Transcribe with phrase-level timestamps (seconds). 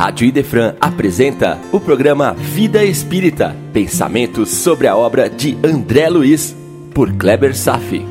[0.00, 6.56] Rádio Idefran apresenta o programa Vida Espírita, pensamentos sobre a obra de André Luiz,
[6.94, 8.02] por Kleber Safi.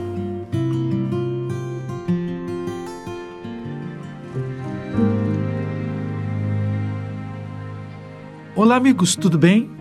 [8.56, 9.72] Olá, amigos, tudo bem?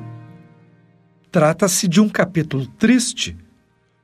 [1.31, 3.37] Trata-se de um capítulo triste,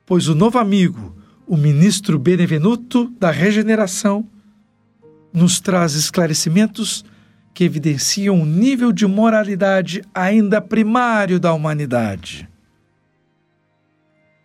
[0.05, 4.29] pois o novo amigo, o ministro Benevenuto da Regeneração,
[5.33, 7.03] nos traz esclarecimentos
[7.55, 12.49] que evidenciam um nível de moralidade ainda primário da humanidade.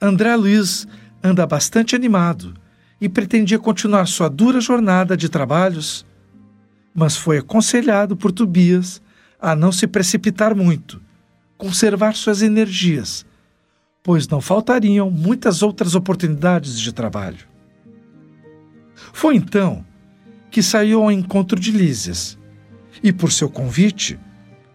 [0.00, 0.86] André Luiz
[1.20, 2.54] anda bastante animado
[3.00, 6.06] e pretendia continuar sua dura jornada de trabalhos,
[6.94, 9.02] mas foi aconselhado por Tobias
[9.40, 11.02] a não se precipitar muito,
[11.58, 13.26] conservar suas energias,
[14.04, 17.44] pois não faltariam muitas outras oportunidades de trabalho.
[19.12, 19.84] Foi então
[20.48, 22.38] que saiu ao encontro de Lísias
[23.02, 24.18] e, por seu convite,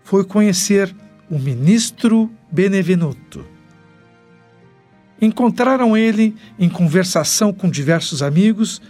[0.04, 0.94] foi conhecer
[1.30, 3.46] o ministro Benevenuto.
[5.22, 8.82] Encontraram ele em conversação com diversos amigos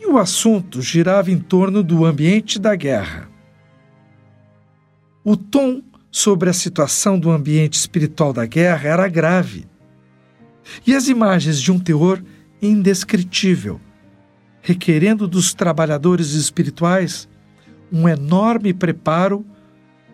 [0.00, 3.28] e o assunto girava em torno do ambiente da guerra.
[5.24, 9.66] O tom sobre a situação do ambiente espiritual da guerra era grave.
[10.86, 12.22] E as imagens de um teor
[12.60, 13.80] indescritível,
[14.60, 17.28] requerendo dos trabalhadores espirituais
[17.92, 19.44] um enorme preparo,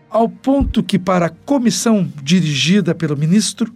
[0.09, 3.75] ao ponto que, para a comissão dirigida pelo ministro,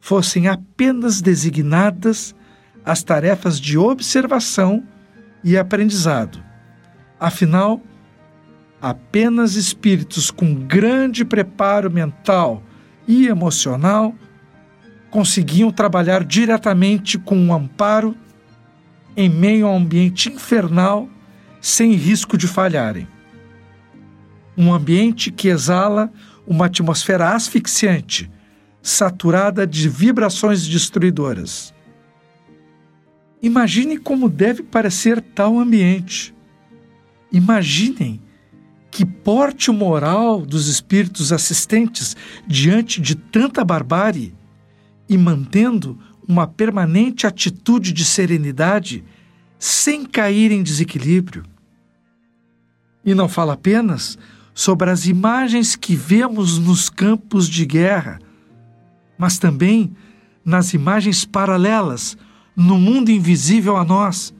[0.00, 2.34] fossem apenas designadas
[2.84, 4.82] as tarefas de observação
[5.44, 6.42] e aprendizado.
[7.20, 7.82] Afinal,
[8.80, 12.62] apenas espíritos com grande preparo mental
[13.06, 14.14] e emocional
[15.10, 18.14] conseguiam trabalhar diretamente com o um amparo
[19.16, 21.08] em meio a um ambiente infernal
[21.60, 23.08] sem risco de falharem.
[24.58, 26.12] Um ambiente que exala
[26.44, 28.28] uma atmosfera asfixiante,
[28.82, 31.72] saturada de vibrações destruidoras.
[33.40, 36.34] Imagine como deve parecer tal ambiente.
[37.30, 38.20] Imaginem
[38.90, 44.34] que porte o moral dos espíritos assistentes diante de tanta barbárie
[45.08, 49.04] e mantendo uma permanente atitude de serenidade
[49.56, 51.44] sem cair em desequilíbrio.
[53.04, 54.18] E não fala apenas
[54.58, 58.18] sobre as imagens que vemos nos campos de guerra,
[59.16, 59.94] mas também
[60.44, 62.18] nas imagens paralelas
[62.56, 64.34] no mundo invisível a nós,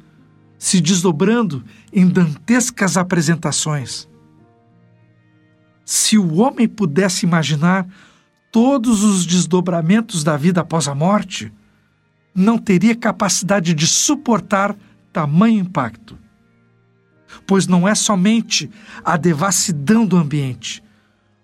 [0.58, 4.08] se desdobrando em dantescas apresentações.
[5.84, 7.86] Se o homem pudesse imaginar
[8.50, 11.52] todos os desdobramentos da vida após a morte,
[12.34, 14.74] não teria capacidade de suportar
[15.12, 16.18] tamanho impacto.
[17.46, 18.70] Pois não é somente
[19.04, 20.82] a devassidão do ambiente,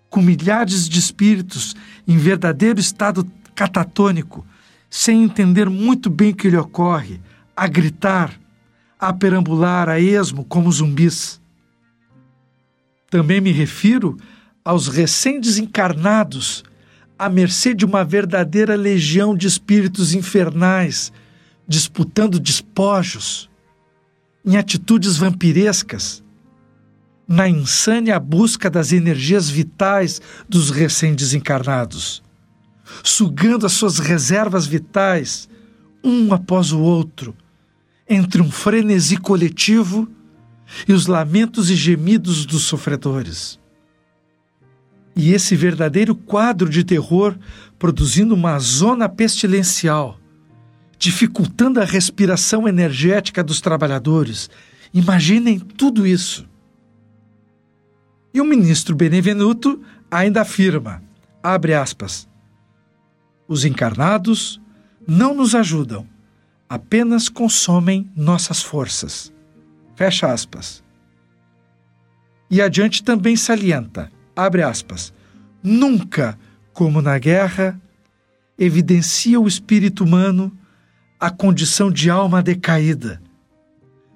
[0.09, 1.75] com milhares de espíritos
[2.07, 4.45] em verdadeiro estado catatônico,
[4.89, 7.19] sem entender muito bem o que lhe ocorre,
[7.55, 8.39] a gritar,
[8.99, 11.41] a perambular a esmo como zumbis.
[13.09, 14.17] Também me refiro
[14.63, 16.63] aos recém-desencarnados,
[17.17, 21.13] à mercê de uma verdadeira legião de espíritos infernais,
[21.67, 23.49] disputando despojos,
[24.45, 26.23] em atitudes vampirescas,
[27.27, 32.21] na insânia busca das energias vitais dos recém-desencarnados,
[33.03, 35.49] sugando as suas reservas vitais,
[36.03, 37.35] um após o outro,
[38.07, 40.07] entre um frenesi coletivo
[40.87, 43.59] e os lamentos e gemidos dos sofredores.
[45.15, 47.35] E esse verdadeiro quadro de terror
[47.79, 50.19] produzindo uma zona pestilencial,
[51.05, 54.49] dificultando a respiração energética dos trabalhadores.
[54.91, 56.49] Imaginem tudo isso.
[58.33, 59.79] E o ministro Benevenuto
[60.09, 61.03] ainda afirma,
[61.43, 62.27] abre aspas,
[63.47, 64.59] os encarnados
[65.07, 66.07] não nos ajudam,
[66.67, 69.31] apenas consomem nossas forças.
[69.95, 70.83] Fecha aspas.
[72.49, 75.13] E adiante também salienta, abre aspas,
[75.61, 76.35] nunca,
[76.73, 77.79] como na guerra,
[78.57, 80.51] evidencia o espírito humano
[81.25, 83.19] a condição de alma decaída,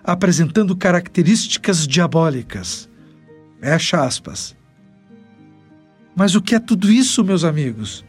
[0.04, 2.88] apresentando características diabólicas.
[3.60, 4.56] Fecha aspas.
[6.16, 8.06] Mas o que é tudo isso, meus amigos?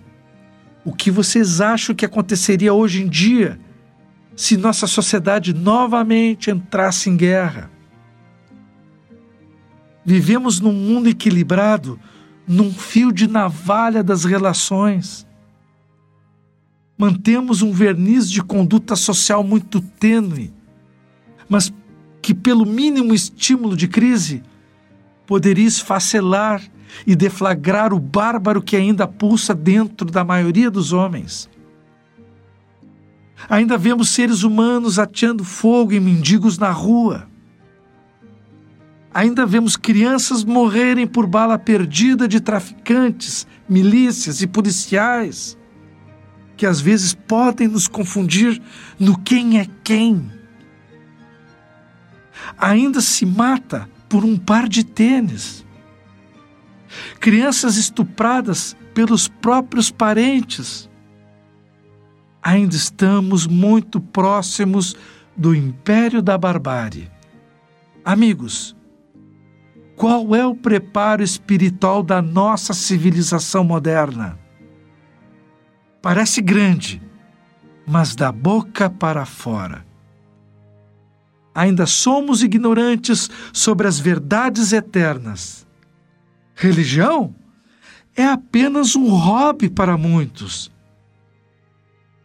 [0.85, 3.58] O que vocês acham que aconteceria hoje em dia
[4.37, 7.70] se nossa sociedade novamente entrasse em guerra?
[10.05, 11.99] Vivemos num mundo equilibrado,
[12.47, 15.26] num fio de navalha das relações.
[17.00, 20.52] Mantemos um verniz de conduta social muito tênue,
[21.49, 21.73] mas
[22.20, 24.43] que, pelo mínimo estímulo de crise,
[25.26, 26.62] poderia esfacelar
[27.06, 31.49] e deflagrar o bárbaro que ainda pulsa dentro da maioria dos homens.
[33.49, 37.26] Ainda vemos seres humanos ateando fogo em mendigos na rua.
[39.14, 45.56] Ainda vemos crianças morrerem por bala perdida de traficantes, milícias e policiais,
[46.60, 48.60] que às vezes podem nos confundir
[48.98, 50.30] no quem é quem.
[52.58, 55.64] Ainda se mata por um par de tênis.
[57.18, 60.86] Crianças estupradas pelos próprios parentes.
[62.42, 64.94] Ainda estamos muito próximos
[65.34, 67.10] do império da barbárie.
[68.04, 68.76] Amigos,
[69.96, 74.38] qual é o preparo espiritual da nossa civilização moderna?
[76.02, 77.02] Parece grande,
[77.87, 79.85] mas da boca para fora.
[81.55, 85.67] Ainda somos ignorantes sobre as verdades eternas.
[86.55, 87.35] Religião
[88.17, 90.70] é apenas um hobby para muitos.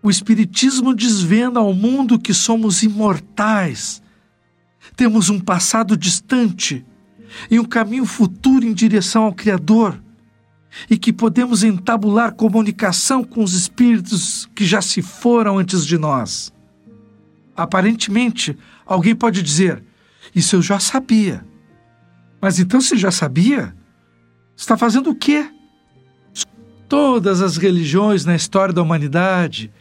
[0.02, 4.04] O Espiritismo desvenda ao mundo que somos imortais,
[4.96, 6.86] temos um passado distante
[7.50, 10.00] e um caminho futuro em direção ao Criador,
[10.90, 16.54] e que podemos entabular comunicação com os espíritos que já se foram antes de nós.
[17.56, 19.84] Aparentemente, alguém pode dizer:
[20.36, 21.46] Isso eu já sabia.
[22.42, 23.74] Mas então, se já sabia,
[24.56, 25.50] está fazendo o quê?
[26.88, 29.72] Todas as religiões na história da humanidade,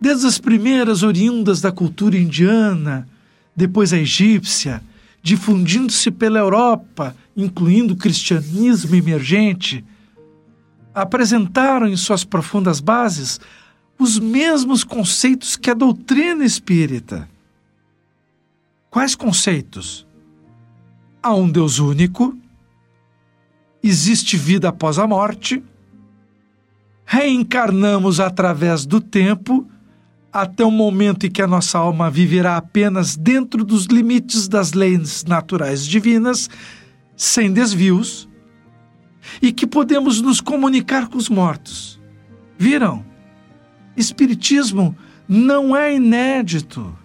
[0.00, 3.08] desde as primeiras oriundas da cultura indiana,
[3.56, 4.82] depois a egípcia,
[5.22, 9.84] difundindo-se pela Europa, incluindo o cristianismo emergente,
[10.94, 13.40] apresentaram em suas profundas bases
[13.98, 17.28] os mesmos conceitos que a doutrina espírita.
[18.90, 20.06] Quais conceitos?
[21.22, 22.36] Há um Deus único,
[23.82, 25.62] existe vida após a morte,
[27.04, 29.68] reencarnamos através do tempo
[30.32, 35.24] até o momento em que a nossa alma viverá apenas dentro dos limites das leis
[35.24, 36.48] naturais divinas,
[37.16, 38.29] sem desvios,
[39.40, 42.00] e que podemos nos comunicar com os mortos.
[42.58, 43.04] Viram?
[43.96, 44.96] Espiritismo
[45.28, 46.96] não é inédito.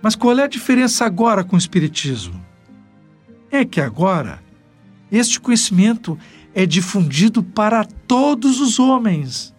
[0.00, 2.44] Mas qual é a diferença agora com o Espiritismo?
[3.50, 4.42] É que agora
[5.10, 6.18] este conhecimento
[6.54, 9.54] é difundido para todos os homens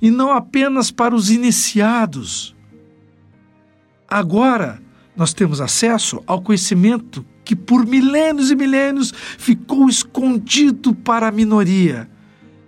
[0.00, 2.54] e não apenas para os iniciados.
[4.08, 4.82] Agora,
[5.16, 12.08] nós temos acesso ao conhecimento que por milênios e milênios ficou escondido para a minoria,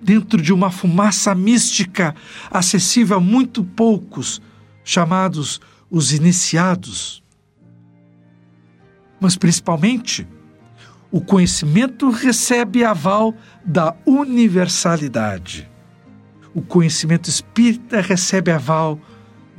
[0.01, 2.15] dentro de uma fumaça mística
[2.51, 4.41] acessível a muito poucos,
[4.85, 7.23] chamados os iniciados.
[9.21, 10.27] Mas principalmente,
[11.11, 13.35] o conhecimento recebe aval
[13.65, 15.69] da universalidade
[16.57, 18.99] o conhecimento espírita recebe aval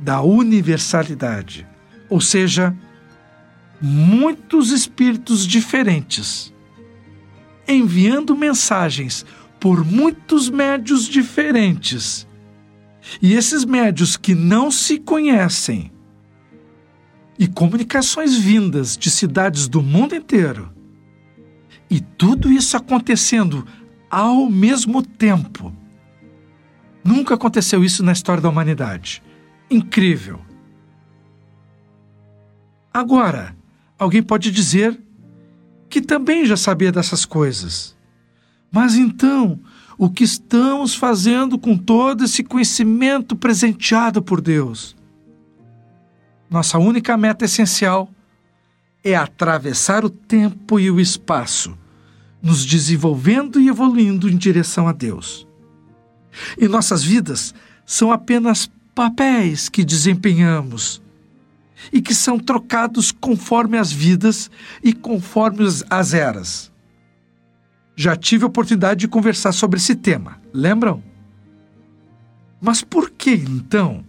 [0.00, 1.64] da universalidade,
[2.10, 2.76] ou seja,
[3.80, 6.52] muitos espíritos diferentes,
[7.66, 9.24] enviando mensagens
[9.60, 12.26] por muitos médios diferentes.
[13.22, 15.92] E esses médios que não se conhecem,
[17.38, 20.72] e comunicações vindas de cidades do mundo inteiro,
[21.88, 23.66] e tudo isso acontecendo
[24.10, 25.72] ao mesmo tempo
[27.08, 29.22] Nunca aconteceu isso na história da humanidade.
[29.70, 30.40] Incrível.
[32.92, 33.56] Agora,
[33.98, 34.98] alguém pode dizer
[35.88, 37.96] que também já sabia dessas coisas.
[38.70, 39.58] Mas então,
[39.96, 44.96] o que estamos fazendo com todo esse conhecimento presenteado por Deus?
[46.48, 48.08] Nossa única meta essencial
[49.02, 51.76] é atravessar o tempo e o espaço,
[52.42, 55.46] nos desenvolvendo e evoluindo em direção a Deus.
[56.56, 61.02] E nossas vidas são apenas papéis que desempenhamos
[61.92, 64.50] e que são trocados conforme as vidas
[64.82, 66.72] e conforme as eras.
[67.94, 71.02] Já tive a oportunidade de conversar sobre esse tema, lembram?
[72.60, 74.04] Mas por que então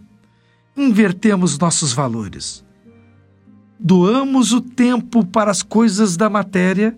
[0.76, 2.64] invertemos nossos valores?
[3.78, 6.96] Doamos o tempo para as coisas da matéria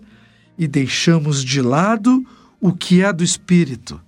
[0.57, 2.25] e deixamos de lado
[2.59, 4.01] o que é do espírito.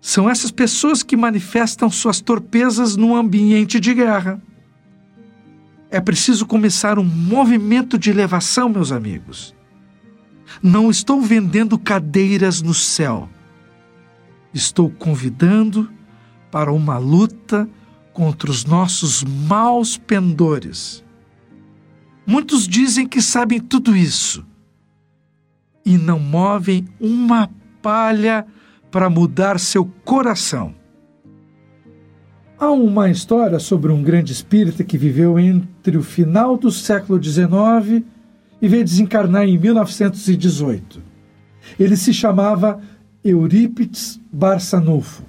[0.00, 4.40] São essas pessoas que manifestam suas torpezas num ambiente de guerra.
[5.90, 9.54] É preciso começar um movimento de elevação, meus amigos.
[10.62, 13.28] Não estou vendendo cadeiras no céu.
[14.52, 15.90] Estou convidando
[16.50, 17.68] para uma luta
[18.12, 21.04] contra os nossos maus pendores.
[22.26, 24.44] Muitos dizem que sabem tudo isso,
[25.84, 27.48] e não movem uma
[27.80, 28.46] palha
[28.90, 30.74] para mudar seu coração.
[32.60, 38.02] Há uma história sobre um grande espírita que viveu entre o final do século XIX
[38.60, 41.00] e veio desencarnar em 1918.
[41.78, 42.80] Ele se chamava
[43.24, 45.22] Eurípides Barçanufo.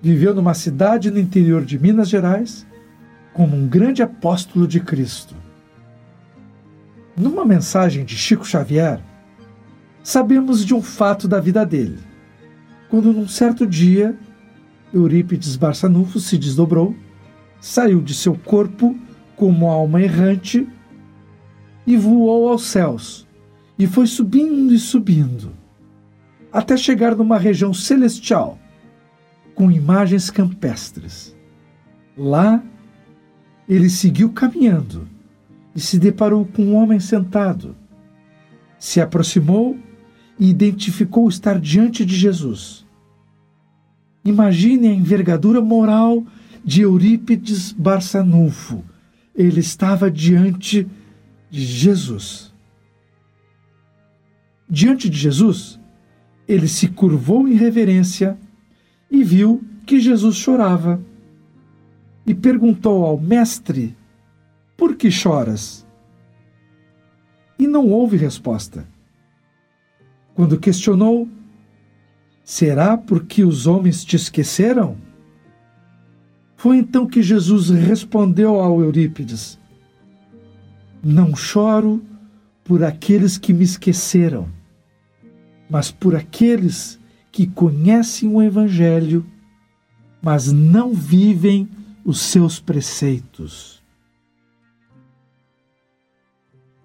[0.00, 2.66] Viveu numa cidade no interior de Minas Gerais
[3.34, 5.34] como um grande apóstolo de Cristo.
[7.14, 8.98] Numa mensagem de Chico Xavier,
[10.02, 11.98] sabemos de um fato da vida dele.
[12.88, 14.16] Quando num certo dia
[14.92, 16.94] Eurípides Barçanufo se desdobrou,
[17.60, 18.96] saiu de seu corpo
[19.36, 20.68] como alma errante
[21.86, 23.26] e voou aos céus,
[23.78, 25.52] e foi subindo e subindo,
[26.52, 28.58] até chegar numa região celestial,
[29.54, 31.36] com imagens campestres.
[32.16, 32.62] Lá,
[33.68, 35.08] ele seguiu caminhando
[35.74, 37.74] e se deparou com um homem sentado.
[38.78, 39.78] Se aproximou
[40.38, 42.86] e identificou estar diante de Jesus.
[44.24, 46.24] Imagine a envergadura moral
[46.64, 48.84] de Eurípides Barçanufo.
[49.34, 50.86] Ele estava diante
[51.50, 52.52] de Jesus.
[54.68, 55.78] Diante de Jesus,
[56.46, 58.38] ele se curvou em reverência
[59.10, 61.02] e viu que Jesus chorava.
[62.24, 63.96] E perguntou ao mestre:
[64.76, 65.86] Por que choras?
[67.58, 68.86] E não houve resposta.
[70.34, 71.28] Quando questionou,
[72.44, 74.96] Será porque os homens te esqueceram?
[76.56, 79.58] Foi então que Jesus respondeu ao Eurípides:
[81.02, 82.02] Não choro
[82.64, 84.48] por aqueles que me esqueceram,
[85.68, 86.98] mas por aqueles
[87.30, 89.24] que conhecem o Evangelho,
[90.20, 91.68] mas não vivem
[92.04, 93.82] os seus preceitos.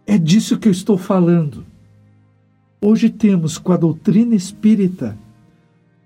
[0.05, 1.65] É disso que eu estou falando.
[2.79, 5.17] Hoje temos com a doutrina espírita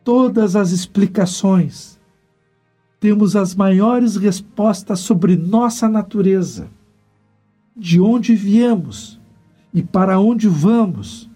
[0.04, 2.00] todas as explicações.
[3.00, 6.70] Temos as maiores respostas sobre nossa natureza,
[7.76, 9.20] de onde viemos
[9.74, 11.30] e para onde vamos.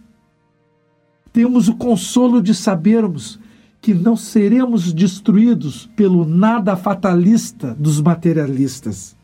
[1.33, 3.39] Temos o consolo de sabermos
[3.81, 9.15] que não seremos destruídos pelo nada fatalista dos materialistas.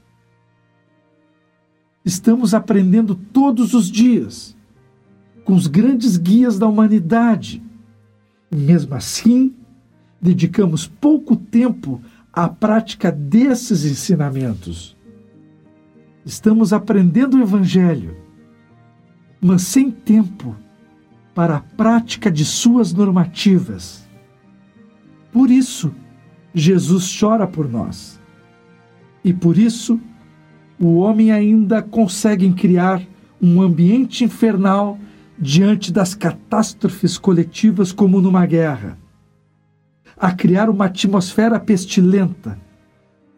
[2.04, 4.58] Estamos aprendendo todos os dias
[5.44, 7.62] com os grandes guias da humanidade
[8.52, 9.54] mesmo assim,
[10.22, 12.02] dedicamos pouco tempo
[12.34, 14.96] à prática desses ensinamentos.
[16.26, 18.16] Estamos aprendendo o Evangelho,
[19.40, 20.56] mas sem tempo
[21.34, 24.08] para a prática de suas normativas.
[25.32, 25.94] Por isso,
[26.54, 28.20] Jesus chora por nós.
[29.24, 30.00] E por isso,
[30.80, 33.02] o homem ainda consegue criar
[33.42, 35.00] um ambiente infernal
[35.42, 38.96] diante das catástrofes coletivas como numa guerra,
[40.16, 42.60] a criar uma atmosfera pestilenta,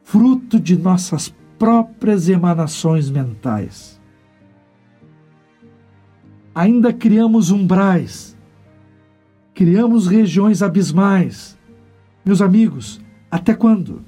[0.04, 4.02] fruto de nossas próprias emanações mentais.
[6.54, 8.38] Ainda criamos umbrais,
[9.54, 11.58] criamos regiões abismais.
[12.26, 13.00] Meus amigos,
[13.32, 14.04] até quando?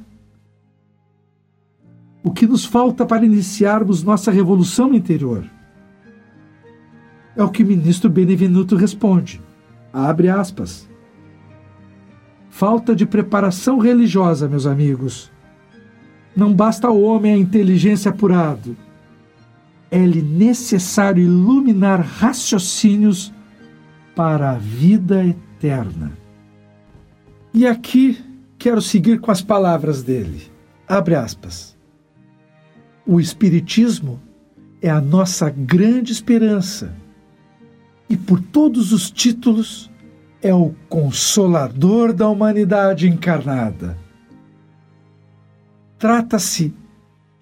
[2.22, 5.50] O que nos falta para iniciarmos nossa revolução interior?
[7.36, 9.42] É o que o ministro Benevenuto responde.
[9.92, 10.90] Abre aspas.
[12.50, 15.32] Falta de preparação religiosa, meus amigos.
[16.36, 18.78] Não basta ao homem a inteligência apurado.
[19.92, 23.34] É-lhe necessário iluminar raciocínios
[24.16, 26.12] para a vida eterna.
[27.54, 28.18] E aqui
[28.58, 30.44] quero seguir com as palavras dele.
[30.88, 31.76] Abre aspas.
[33.06, 34.22] O Espiritismo
[34.82, 36.96] é a nossa grande esperança
[38.10, 39.92] e por todos os títulos
[40.42, 43.98] é o consolador da humanidade encarnada.
[45.98, 46.74] Trata-se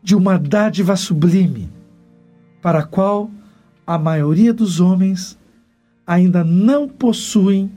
[0.01, 1.69] de uma dádiva sublime,
[2.61, 3.29] para a qual
[3.85, 5.37] a maioria dos homens
[6.07, 7.71] ainda não possuem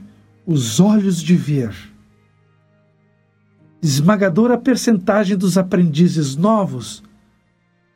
[0.45, 1.75] os olhos de ver.
[3.81, 7.03] Esmagadora percentagem dos aprendizes novos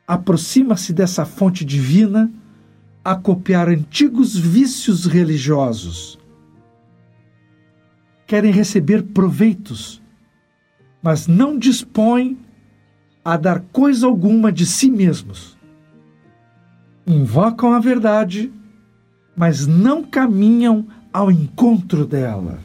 [0.06, 2.30] aproxima-se dessa fonte divina
[3.04, 6.18] a copiar antigos vícios religiosos.
[8.26, 10.00] Querem receber proveitos,
[11.02, 12.38] mas não dispõem
[13.24, 15.58] a dar coisa alguma de si mesmos.
[17.06, 18.52] Invocam a verdade,
[19.36, 22.60] mas não caminham ao encontro dela.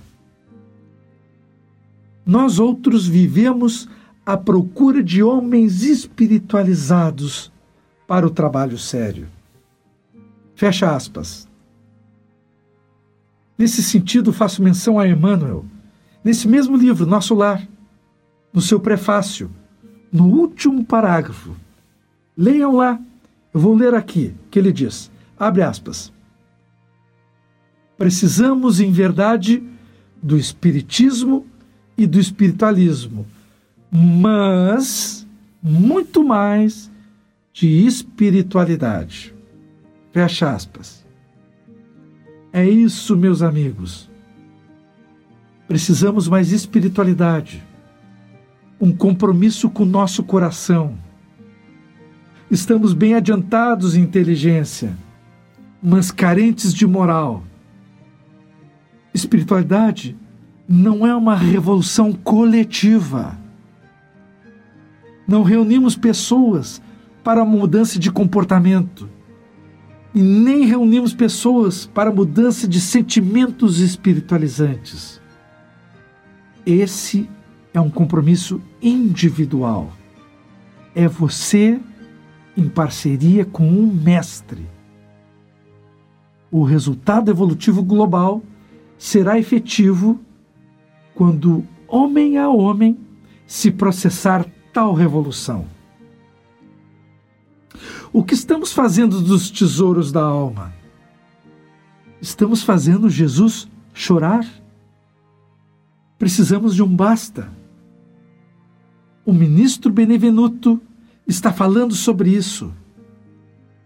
[2.25, 3.89] Nós outros vivemos
[4.25, 7.51] à procura de homens espiritualizados
[8.05, 9.36] para o trabalho sério.
[10.57, 11.47] Fecha aspas.
[13.55, 15.63] Nesse sentido, faço menção a Emmanuel,
[16.23, 17.61] nesse mesmo livro, Nosso Lar,
[18.51, 19.51] no seu prefácio,
[20.11, 21.55] no último parágrafo.
[22.35, 22.99] Leiam lá,
[23.53, 26.11] eu vou ler aqui, que ele diz, abre aspas.
[27.95, 29.61] Precisamos, em verdade,
[30.23, 31.45] do espiritismo
[31.95, 33.27] e do espiritualismo,
[33.91, 35.23] mas
[35.61, 36.89] muito mais
[37.53, 39.36] de espiritualidade.
[40.17, 41.05] Fecha aspas.
[42.51, 44.09] É isso, meus amigos.
[45.67, 47.63] Precisamos mais espiritualidade,
[48.81, 50.97] um compromisso com o nosso coração.
[52.49, 54.97] Estamos bem adiantados em inteligência,
[55.83, 57.43] mas carentes de moral.
[59.13, 60.17] Espiritualidade
[60.67, 63.37] não é uma revolução coletiva.
[65.27, 66.81] Não reunimos pessoas
[67.23, 69.15] para mudança de comportamento
[70.17, 75.21] e nem reunimos pessoas para mudança de sentimentos espiritualizantes.
[76.65, 77.29] Esse
[77.71, 79.91] é um compromisso individual.
[80.95, 81.79] É você
[82.57, 84.65] em parceria com um mestre.
[86.49, 88.41] O resultado evolutivo global
[88.97, 90.19] será efetivo
[91.13, 92.97] quando homem a homem
[93.45, 95.67] se processar tal revolução.
[98.17, 100.73] O que estamos fazendo dos tesouros da alma?
[102.19, 104.43] Estamos fazendo Jesus chorar?
[106.17, 107.47] Precisamos de um basta.
[109.23, 110.81] O ministro Benevenuto
[111.27, 112.73] está falando sobre isso.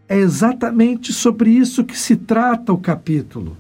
[0.08, 3.58] É exatamente sobre isso que se trata o capítulo.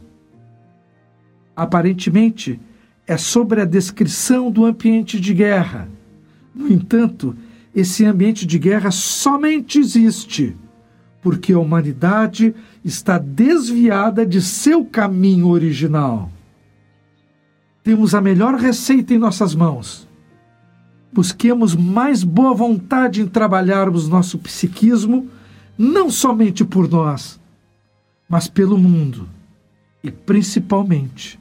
[1.53, 2.61] Aparentemente,
[3.05, 5.89] é sobre a descrição do ambiente de guerra.
[6.55, 7.35] No entanto,
[7.75, 10.55] esse ambiente de guerra somente existe
[11.21, 16.31] porque a humanidade está desviada de seu caminho original.
[17.83, 20.07] Temos a melhor receita em nossas mãos.
[21.13, 25.29] Busquemos mais boa vontade em trabalharmos nosso psiquismo,
[25.77, 27.39] não somente por nós,
[28.29, 29.27] mas pelo mundo
[30.03, 31.39] e principalmente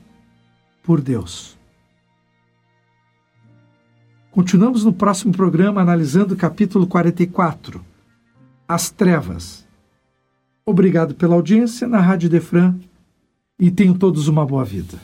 [0.82, 1.58] por Deus.
[4.30, 7.84] Continuamos no próximo programa analisando o capítulo 44,
[8.66, 9.69] As Trevas.
[10.70, 12.76] Obrigado pela audiência na Rádio Defran
[13.58, 14.96] e tenham todos uma boa vida.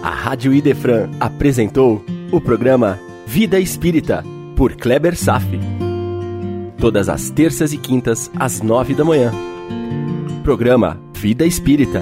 [0.00, 4.22] A Rádio Idefran apresentou o programa Vida Espírita,
[4.54, 5.58] por Kleber Safi.
[6.78, 9.32] Todas as terças e quintas, às nove da manhã.
[10.44, 12.00] Programa Vida Espírita